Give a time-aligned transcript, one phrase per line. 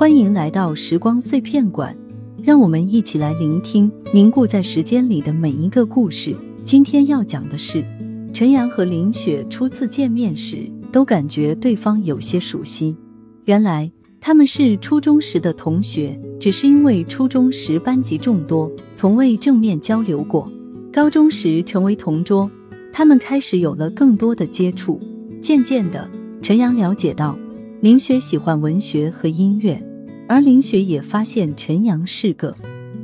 [0.00, 1.94] 欢迎来到时光碎片馆，
[2.42, 6.34] 让我们一起来聆听凝固在时间里的每一个故事。
[6.64, 7.84] 今天要讲的是，
[8.32, 12.96] 陈阳和林雪初次见面时都感觉对方有些熟悉。
[13.44, 13.92] 原来
[14.22, 20.50] 他们是初中时的同学，只是因为初中时班级众多，从未正面交流过。
[20.90, 22.50] 高中时成为同桌，
[22.90, 24.98] 他们开始有了更多的接触。
[25.42, 26.10] 渐渐的，
[26.40, 27.38] 陈阳了解到
[27.82, 29.78] 林雪喜欢文学和音乐。
[30.30, 32.54] 而林雪也发现陈阳是个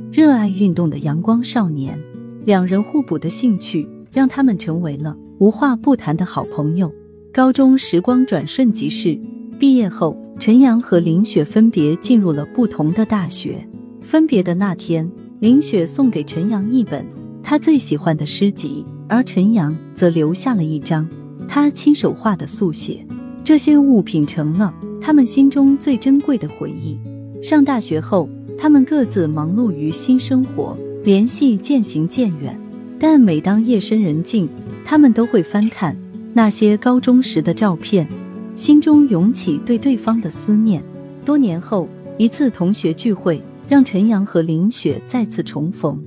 [0.09, 2.01] 热爱运动的阳光少年，
[2.45, 6.89] 两人互补的兴趣让他们成为了无话不谈的好朋友。
[7.33, 9.19] 高中时光转瞬即逝，
[9.59, 13.57] 毕业后，陈阳和林雪分别进入了不同的大学。
[13.99, 17.05] 分别的那天，林雪送给陈阳一本
[17.43, 21.05] 他最喜欢的诗集，而陈阳则留下了一张
[21.45, 23.05] 他亲手画的速写。
[23.43, 26.97] 这些物品成了他们心中最珍贵的回忆。
[27.47, 32.59] 上大学后，他们各自忙碌于新生活，联系渐行渐远。
[32.99, 34.49] 但每当夜深人静，
[34.83, 35.95] 他们都会翻看
[36.33, 38.05] 那些高中时的照片，
[38.53, 40.83] 心中涌起对对方的思念。
[41.23, 41.87] 多年后，
[42.17, 45.97] 一次同学聚会让陈阳和林雪再次重逢，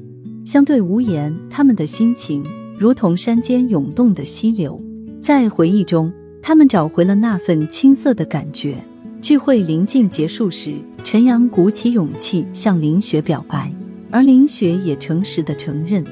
[0.44, 2.44] 相对无言，他们的心情
[2.78, 4.78] 如同山间涌动的溪流，
[5.22, 8.74] 在回忆中，他们找回了那份青涩的感觉。
[9.20, 13.70] 聚会临近结束时，陈阳鼓起勇气向林雪表白，
[14.10, 16.02] 而林雪也诚实的承认，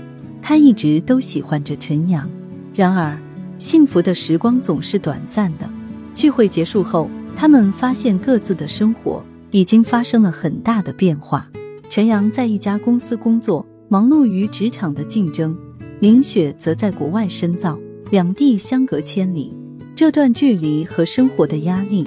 [0.42, 2.28] 她一直都喜欢着陈阳。
[2.75, 3.19] 然而，
[3.59, 5.69] 幸福的时光总是短暂的。
[6.15, 11.48] 聚会结束后，他们发现各自的生活已经发生了很大的变化。
[11.89, 15.55] 陈阳在一家公司工作，忙碌于职场的竞争；
[16.00, 17.78] 林雪则在国外深造，
[18.11, 19.56] 两地相隔千里。
[19.95, 22.05] 这段距离和生活的压力。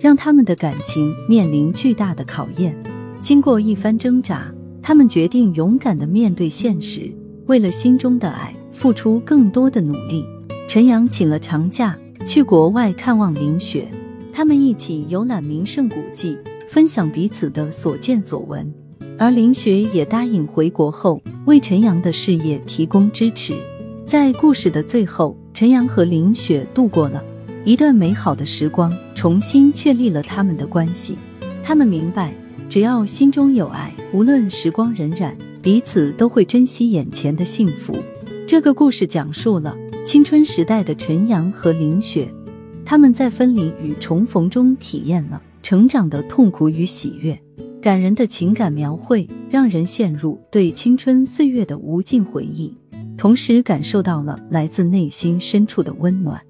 [0.00, 2.74] 让他们的感情面临巨大的考验。
[3.20, 7.12] 经过一番挣扎，他们决定勇敢的面对现实，
[7.46, 10.24] 为了心中的爱付出更多的努力。
[10.66, 13.86] 陈阳请了长假去国外看望林雪，
[14.32, 16.38] 他们一起游览名胜古迹，
[16.68, 18.72] 分享彼此的所见所闻。
[19.18, 23.52] 而林雪也答应回国后为陈阳的事业提供支持。
[24.06, 27.22] 在故事的最后，陈阳和林雪度过了。
[27.62, 31.18] 一段美好的时光，重新确立了他们的关系。
[31.62, 32.32] 他们明白，
[32.70, 37.94] 只要心中有爱，无论时光荏苒，彼此都会珍惜眼前的幸福。
[38.46, 39.76] 这个故事讲述了
[40.06, 42.32] 青春时代的陈阳和林雪，
[42.82, 47.38] 他们在分离与重逢中体验了成长的痛苦与喜悦。
[47.82, 52.74] 感人的情感描绘，让人陷入对青春岁月的无尽回忆，
[53.18, 56.40] 同时感受到了来自内心深处的温暖。